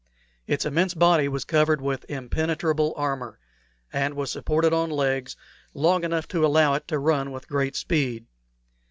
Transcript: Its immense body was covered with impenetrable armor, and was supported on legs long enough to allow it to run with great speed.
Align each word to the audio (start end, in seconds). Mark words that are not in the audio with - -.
Its 0.47 0.65
immense 0.65 0.95
body 0.95 1.27
was 1.27 1.45
covered 1.45 1.79
with 1.79 2.09
impenetrable 2.09 2.91
armor, 2.97 3.37
and 3.93 4.15
was 4.15 4.31
supported 4.31 4.73
on 4.73 4.89
legs 4.89 5.35
long 5.75 6.03
enough 6.03 6.27
to 6.27 6.43
allow 6.43 6.73
it 6.73 6.87
to 6.87 6.97
run 6.97 7.31
with 7.31 7.47
great 7.47 7.75
speed. 7.75 8.25